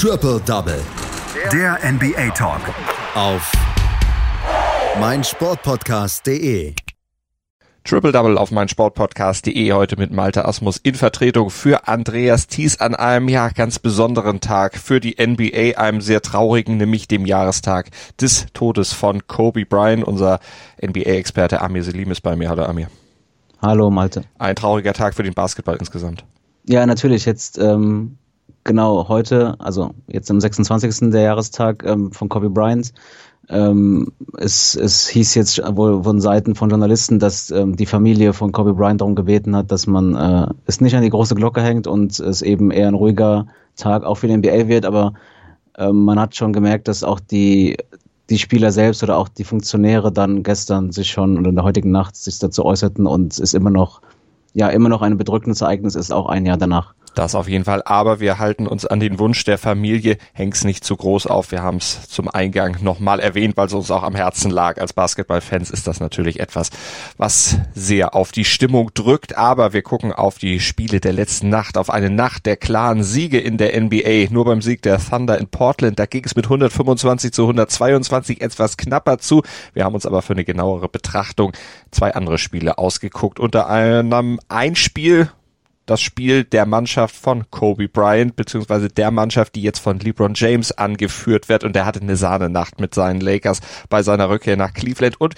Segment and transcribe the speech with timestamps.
[0.00, 0.80] Triple Double.
[1.52, 2.60] Der NBA Talk.
[3.16, 3.50] Auf
[5.00, 6.72] meinsportpodcast.de.
[7.82, 13.28] Triple Double auf meinsportpodcast.de heute mit Malte Asmus in Vertretung für Andreas Thies an einem
[13.28, 17.90] ja ganz besonderen Tag für die NBA, einem sehr traurigen, nämlich dem Jahrestag
[18.20, 20.04] des Todes von Kobe Bryant.
[20.04, 20.38] Unser
[20.80, 22.50] NBA-Experte Amir Selim ist bei mir.
[22.50, 22.86] Hallo Amir.
[23.60, 24.22] Hallo Malte.
[24.38, 26.24] Ein trauriger Tag für den Basketball insgesamt.
[26.68, 27.24] Ja, natürlich.
[27.24, 28.18] Jetzt ähm,
[28.68, 31.10] genau heute, also jetzt am 26.
[31.10, 32.92] der Jahrestag ähm, von Kobe Bryant.
[33.48, 38.52] Ähm, es, es hieß jetzt wohl von Seiten von Journalisten, dass ähm, die Familie von
[38.52, 41.86] Kobe Bryant darum gebeten hat, dass man äh, es nicht an die große Glocke hängt
[41.86, 45.14] und es eben eher ein ruhiger Tag auch für den NBA wird, aber
[45.78, 47.78] ähm, man hat schon gemerkt, dass auch die,
[48.28, 51.90] die Spieler selbst oder auch die Funktionäre dann gestern sich schon oder in der heutigen
[51.90, 54.02] Nacht sich dazu äußerten und es ist immer noch,
[54.52, 56.94] ja, immer noch ein bedrückendes Ereignis ist, auch ein Jahr danach.
[57.14, 57.82] Das auf jeden Fall.
[57.84, 60.18] Aber wir halten uns an den Wunsch der Familie.
[60.32, 61.50] Häng's nicht zu groß auf.
[61.50, 64.80] Wir haben es zum Eingang nochmal erwähnt, weil es uns auch am Herzen lag.
[64.80, 66.70] Als Basketballfans ist das natürlich etwas,
[67.16, 69.36] was sehr auf die Stimmung drückt.
[69.36, 73.38] Aber wir gucken auf die Spiele der letzten Nacht, auf eine Nacht der klaren Siege
[73.38, 74.30] in der NBA.
[74.30, 78.76] Nur beim Sieg der Thunder in Portland, da ging es mit 125 zu 122 etwas
[78.76, 79.42] knapper zu.
[79.74, 81.52] Wir haben uns aber für eine genauere Betrachtung
[81.90, 83.40] zwei andere Spiele ausgeguckt.
[83.40, 85.30] Unter anderem ein Spiel,
[85.88, 90.70] das Spiel der Mannschaft von Kobe Bryant, beziehungsweise der Mannschaft, die jetzt von LeBron James
[90.70, 91.64] angeführt wird.
[91.64, 95.20] Und der hatte eine Sahnenacht mit seinen Lakers bei seiner Rückkehr nach Cleveland.
[95.20, 95.34] Und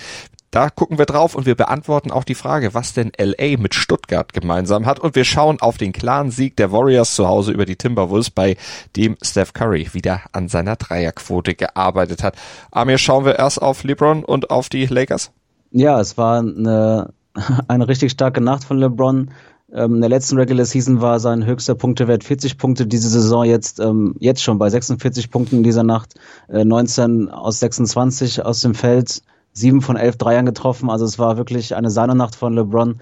[0.51, 4.33] da gucken wir drauf und wir beantworten auch die Frage, was denn LA mit Stuttgart
[4.33, 4.99] gemeinsam hat.
[4.99, 8.57] Und wir schauen auf den klaren Sieg der Warriors zu Hause über die Timberwolves, bei
[8.97, 12.35] dem Steph Curry wieder an seiner Dreierquote gearbeitet hat.
[12.73, 15.31] Amir, schauen wir erst auf LeBron und auf die Lakers?
[15.71, 17.13] Ja, es war eine,
[17.69, 19.31] eine richtig starke Nacht von LeBron.
[19.73, 22.87] Ähm, in der letzten Regular Season war sein höchster Punktewert 40 Punkte.
[22.87, 26.15] Diese Saison jetzt, ähm, jetzt schon bei 46 Punkten in dieser Nacht.
[26.49, 30.91] Äh, 19 aus 26 aus dem Feld, 7 von 11 Dreiern getroffen.
[30.91, 33.01] Also es war wirklich eine Sahnenacht von LeBron,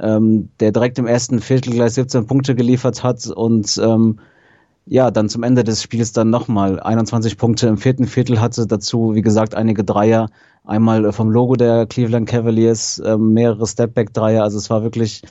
[0.00, 4.18] ähm, der direkt im ersten Viertel gleich 17 Punkte geliefert hat und ähm,
[4.86, 8.66] ja, dann zum Ende des Spiels dann nochmal 21 Punkte im vierten Viertel hatte.
[8.66, 10.28] Dazu, wie gesagt, einige Dreier.
[10.64, 14.42] Einmal vom Logo der Cleveland Cavaliers, äh, mehrere Stepback-Dreier.
[14.42, 15.22] Also es war wirklich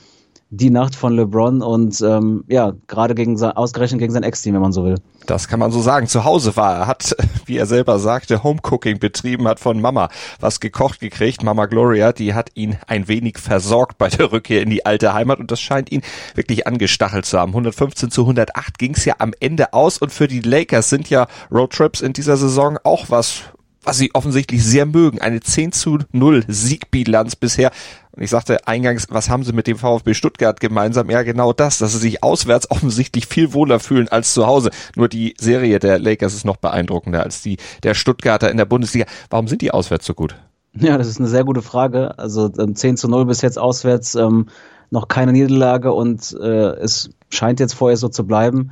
[0.52, 4.72] die Nacht von LeBron und ähm, ja, gerade gegen ausgerechnet gegen sein Ex-Team, wenn man
[4.72, 4.96] so will.
[5.28, 6.08] Das kann man so sagen.
[6.08, 7.16] Zu Hause war er, hat,
[7.46, 11.44] wie er selber sagte, Homecooking betrieben, hat von Mama was gekocht gekriegt.
[11.44, 15.40] Mama Gloria, die hat ihn ein wenig versorgt bei der Rückkehr in die alte Heimat
[15.40, 16.02] und das scheint ihn
[16.34, 17.52] wirklich angestachelt zu haben.
[17.52, 21.28] 115 zu 108 ging es ja am Ende aus und für die Lakers sind ja
[21.52, 23.44] Roadtrips in dieser Saison auch was
[23.90, 25.20] was sie offensichtlich sehr mögen.
[25.20, 27.72] Eine 10 zu 0 Siegbilanz bisher.
[28.12, 31.10] Und ich sagte eingangs, was haben sie mit dem VfB Stuttgart gemeinsam?
[31.10, 34.70] Ja, genau das, dass sie sich auswärts offensichtlich viel wohler fühlen als zu Hause.
[34.96, 39.08] Nur die Serie der Lakers ist noch beeindruckender als die der Stuttgarter in der Bundesliga.
[39.32, 40.36] Warum sind die auswärts so gut?
[40.76, 42.20] Ja, das ist eine sehr gute Frage.
[42.20, 44.50] Also ähm, 10 zu 0 bis jetzt auswärts, ähm,
[44.92, 48.70] noch keine Niederlage und äh, es scheint jetzt vorher so zu bleiben.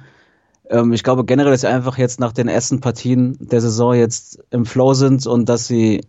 [0.70, 4.40] Ähm, ich glaube generell, dass sie einfach jetzt nach den ersten Partien der Saison jetzt
[4.52, 6.02] im Flow sind und dass sie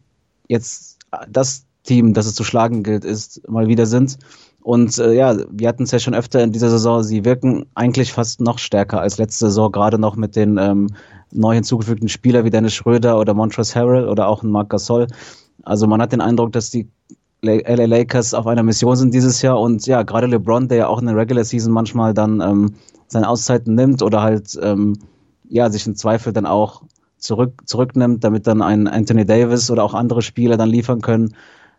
[0.48, 0.98] jetzt
[1.28, 4.18] das Team, das es zu schlagen gilt, ist, mal wieder sind.
[4.60, 8.12] Und äh, ja, wir hatten es ja schon öfter in dieser Saison, sie wirken eigentlich
[8.12, 10.88] fast noch stärker als letzte Saison, gerade noch mit den ähm,
[11.32, 15.06] neu hinzugefügten Spielern wie Dennis Schröder oder Montrezl Harrell oder auch Marc Gasol.
[15.62, 16.88] Also man hat den Eindruck, dass die
[17.42, 21.00] LA Lakers auf einer Mission sind dieses Jahr und ja, gerade LeBron, der ja auch
[21.00, 22.74] in der Regular Season manchmal dann ähm,
[23.06, 24.98] seine Auszeiten nimmt oder halt ähm,
[25.48, 26.82] ja sich im Zweifel dann auch
[27.18, 31.34] zurück zurücknimmt, damit dann ein Anthony Davis oder auch andere Spieler dann liefern können,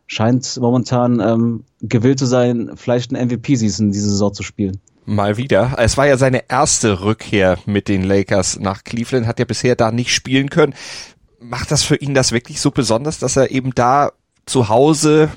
[0.08, 4.80] scheint momentan ähm, gewillt zu sein, vielleicht ein MVP-Season diese Saison zu spielen.
[5.06, 5.76] Mal wieder.
[5.78, 9.92] Es war ja seine erste Rückkehr mit den Lakers nach Cleveland, hat ja bisher da
[9.92, 10.74] nicht spielen können.
[11.40, 14.12] Macht das für ihn das wirklich so besonders, dass er eben da
[14.46, 15.30] zu Hause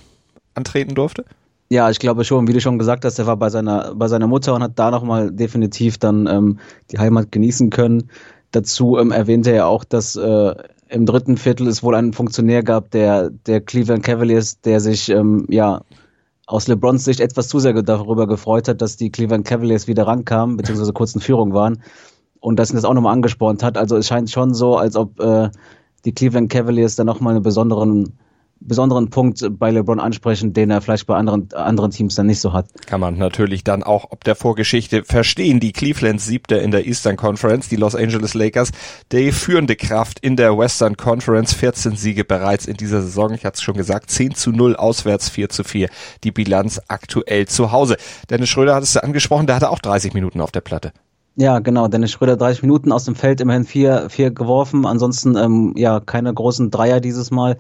[0.55, 1.25] antreten durfte?
[1.69, 4.27] Ja, ich glaube schon, wie du schon gesagt hast, er war bei seiner, bei seiner
[4.27, 6.59] Mutter und hat da nochmal definitiv dann ähm,
[6.91, 8.11] die Heimat genießen können.
[8.51, 10.55] Dazu ähm, erwähnte er auch, dass äh,
[10.91, 15.47] im dritten Viertel es wohl einen Funktionär gab, der, der Cleveland Cavaliers, der sich ähm,
[15.49, 15.81] ja
[16.47, 20.59] aus LeBrons Sicht etwas zu sehr darüber gefreut hat, dass die Cleveland Cavaliers wieder rankamen,
[20.59, 21.83] beziehungsweise kurz in Führung waren
[22.41, 23.79] und dass ihn das auch nochmal angespornt hat.
[23.79, 25.49] Also es scheint schon so, als ob äh,
[26.05, 28.19] die Cleveland Cavaliers da nochmal einen besonderen
[28.67, 32.53] besonderen Punkt bei LeBron ansprechen, den er vielleicht bei anderen, anderen Teams dann nicht so
[32.53, 32.67] hat.
[32.87, 35.61] Kann man natürlich dann auch ob der Vorgeschichte verstehen.
[35.61, 38.73] Die Cleveland siebte in der Eastern Conference, die Los Angeles Lakers,
[39.11, 43.33] die führende Kraft in der Western Conference, 14 Siege bereits in dieser Saison.
[43.33, 45.89] Ich hatte es schon gesagt, 10 zu 0 auswärts, 4 zu 4
[46.25, 47.97] die Bilanz aktuell zu Hause.
[48.31, 50.93] Dennis Schröder hat es angesprochen, der hatte auch 30 Minuten auf der Platte.
[51.35, 51.89] Ja, genau.
[51.89, 54.85] Dennis Schröder 30 Minuten aus dem Feld, immerhin vier, vier geworfen.
[54.85, 57.57] Ansonsten ähm, ja keine großen Dreier dieses Mal.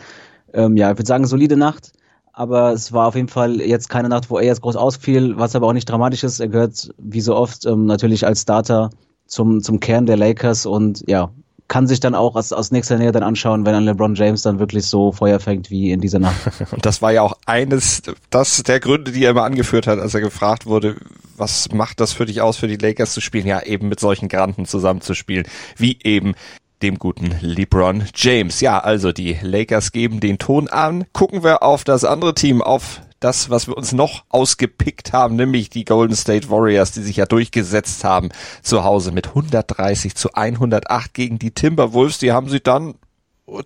[0.54, 1.92] Ähm, ja, ich würde sagen, solide Nacht.
[2.34, 5.54] Aber es war auf jeden Fall jetzt keine Nacht, wo er jetzt groß ausfiel, was
[5.54, 6.40] aber auch nicht dramatisch ist.
[6.40, 8.90] Er gehört, wie so oft, ähm, natürlich als Starter
[9.26, 11.30] zum, zum Kern der Lakers und ja,
[11.72, 14.58] kann sich dann auch aus, aus nächster Nähe dann anschauen, wenn ein LeBron James dann
[14.58, 16.36] wirklich so Feuer fängt wie in dieser Nacht.
[16.70, 20.12] Und das war ja auch eines das der Gründe, die er immer angeführt hat, als
[20.12, 20.96] er gefragt wurde,
[21.38, 23.46] was macht das für dich aus, für die Lakers zu spielen?
[23.46, 25.46] Ja, eben mit solchen Granten zusammenzuspielen,
[25.78, 26.34] wie eben
[26.82, 28.60] dem guten LeBron James.
[28.60, 31.04] Ja, also die Lakers geben den Ton an.
[31.12, 35.70] Gucken wir auf das andere Team, auf das, was wir uns noch ausgepickt haben, nämlich
[35.70, 38.30] die Golden State Warriors, die sich ja durchgesetzt haben
[38.62, 42.18] zu Hause mit 130 zu 108 gegen die Timberwolves.
[42.18, 42.94] Die haben sie dann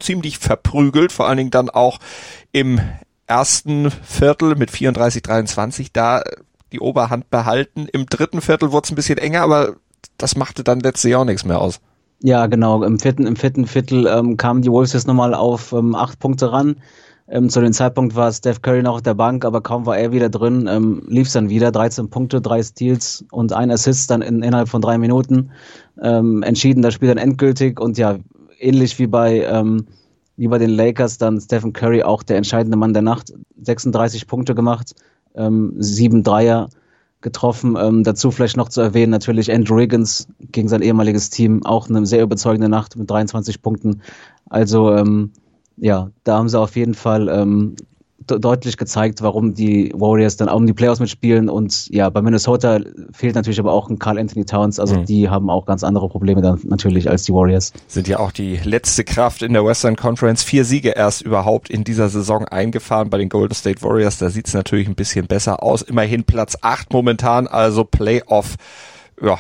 [0.01, 1.99] ziemlich verprügelt, vor allen Dingen dann auch
[2.53, 2.81] im
[3.27, 6.23] ersten Viertel mit 34, 23 da
[6.73, 7.87] die Oberhand behalten.
[7.93, 9.77] Im dritten Viertel wurde es ein bisschen enger, aber
[10.19, 11.81] das machte dann letztes Jahr auch nichts mehr aus.
[12.21, 12.83] Ja, genau.
[12.83, 16.51] Im vierten, im vierten Viertel ähm, kamen die Wolves jetzt nochmal auf ähm, acht Punkte
[16.51, 16.77] ran.
[17.29, 20.13] Ähm, zu dem Zeitpunkt war Steph Curry noch auf der Bank, aber kaum war er
[20.13, 21.73] wieder drin, ähm, lief es dann wieder.
[21.73, 25.51] 13 Punkte, drei Steals und ein Assist dann in, innerhalb von drei Minuten.
[26.01, 28.17] Ähm, entschieden das Spiel dann endgültig und ja,
[28.59, 29.87] ähnlich wie bei, ähm,
[30.37, 33.33] wie bei den Lakers, dann Stephen Curry auch der entscheidende Mann der Nacht.
[33.61, 34.95] 36 Punkte gemacht,
[35.35, 36.69] ähm, sieben Dreier
[37.27, 37.77] getroffen.
[37.77, 42.07] Ähm, dazu vielleicht noch zu erwähnen, natürlich Andrew Wiggins gegen sein ehemaliges Team, auch eine
[42.07, 44.01] sehr überzeugende Nacht mit 23 Punkten.
[44.49, 45.33] Also ähm,
[45.77, 47.75] ja, da haben sie auf jeden Fall ähm,
[48.27, 51.49] deutlich gezeigt, warum die Warriors dann auch um die Playoffs mitspielen.
[51.49, 52.81] Und ja, bei Minnesota
[53.13, 54.79] fehlt natürlich aber auch ein Carl Anthony Towns.
[54.79, 55.05] Also mhm.
[55.07, 57.73] die haben auch ganz andere Probleme dann natürlich als die Warriors.
[57.87, 60.43] Sind ja auch die letzte Kraft in der Western Conference.
[60.43, 64.19] Vier Siege erst überhaupt in dieser Saison eingefahren bei den Golden State Warriors.
[64.19, 65.83] Da sieht es natürlich ein bisschen besser aus.
[65.83, 68.57] Immerhin Platz acht momentan, also Playoff
[69.23, 69.39] ja,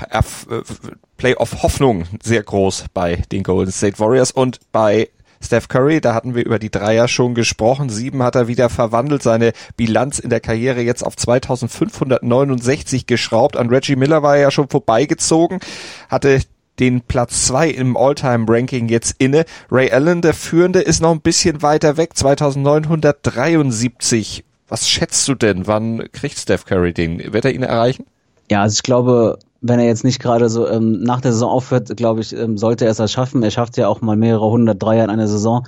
[1.16, 5.08] Playoff Hoffnung sehr groß bei den Golden State Warriors und bei
[5.40, 7.88] Steph Curry, da hatten wir über die Dreier schon gesprochen.
[7.88, 13.56] Sieben hat er wieder verwandelt, seine Bilanz in der Karriere jetzt auf 2569 geschraubt.
[13.56, 15.60] An Reggie Miller war er ja schon vorbeigezogen,
[16.08, 16.40] hatte
[16.78, 19.44] den Platz zwei im All-Time-Ranking jetzt inne.
[19.70, 24.44] Ray Allen, der Führende, ist noch ein bisschen weiter weg, 2973.
[24.68, 25.66] Was schätzt du denn?
[25.66, 27.32] Wann kriegt Steph Curry den?
[27.32, 28.04] Wird er ihn erreichen?
[28.50, 31.96] Ja, also ich glaube, wenn er jetzt nicht gerade so ähm, nach der Saison aufhört,
[31.96, 33.42] glaube ich, ähm, sollte er es das schaffen.
[33.42, 35.66] Er schafft ja auch mal mehrere hundert Dreier in einer Saison.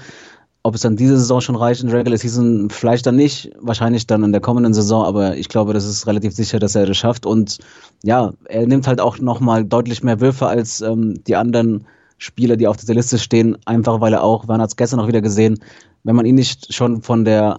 [0.62, 4.25] Ob es dann diese Saison schon reicht in Regular Season, vielleicht dann nicht, wahrscheinlich dann
[4.25, 7.27] in der kommenden Saison, aber ich glaube, das ist relativ sicher, dass er das schafft.
[7.27, 7.59] Und
[8.03, 11.87] ja, er nimmt halt auch nochmal deutlich mehr Würfe als ähm, die anderen
[12.19, 15.06] Spieler, die auf dieser Liste stehen, einfach weil er auch, man hat es gestern auch
[15.06, 15.61] wieder gesehen,
[16.03, 17.59] wenn man ihn nicht schon von der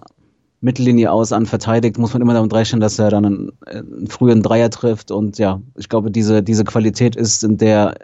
[0.60, 4.42] Mittellinie aus an verteidigt, muss man immer damit rechnen, dass er dann einen, einen frühen
[4.42, 5.10] Dreier trifft.
[5.10, 7.94] Und ja, ich glaube, diese, diese Qualität ist in der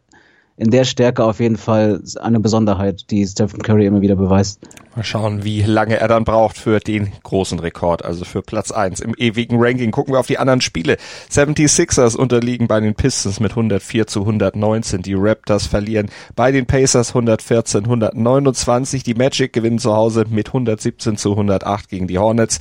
[0.57, 4.61] in der Stärke auf jeden Fall eine Besonderheit, die Stephen Curry immer wieder beweist.
[4.97, 9.01] Mal schauen, wie lange er dann braucht für den großen Rekord, also für Platz eins
[9.01, 9.91] im ewigen Ranking.
[9.91, 10.97] Gucken wir auf die anderen Spiele.
[11.31, 15.03] 76ers unterliegen bei den Pistons mit 104 zu 119.
[15.03, 19.03] Die Raptors verlieren bei den Pacers 114, 129.
[19.03, 22.59] Die Magic gewinnen zu Hause mit 117 zu 108 gegen die Hornets.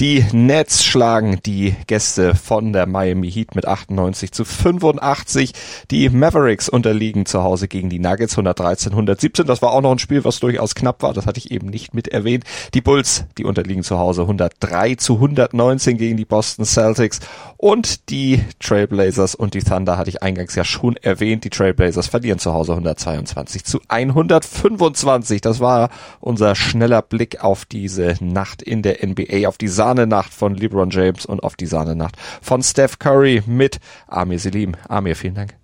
[0.00, 5.52] Die Nets schlagen die Gäste von der Miami Heat mit 98 zu 85.
[5.92, 9.44] Die Mavericks unterliegen zu zu Hause gegen die Nuggets 113, 117.
[9.44, 11.12] Das war auch noch ein Spiel, was durchaus knapp war.
[11.12, 12.44] Das hatte ich eben nicht mit erwähnt.
[12.72, 17.20] Die Bulls, die unterliegen zu Hause 103 zu 119 gegen die Boston Celtics.
[17.58, 21.44] Und die Trailblazers und die Thunder hatte ich eingangs ja schon erwähnt.
[21.44, 25.42] Die Trailblazers verlieren zu Hause 122 zu 125.
[25.42, 25.90] Das war
[26.20, 31.26] unser schneller Blick auf diese Nacht in der NBA, auf die Sahnenacht von LeBron James
[31.26, 34.72] und auf die Sahnenacht von Steph Curry mit Amir Selim.
[34.88, 35.54] Amir, vielen Dank.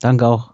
[0.00, 0.53] Danke auch.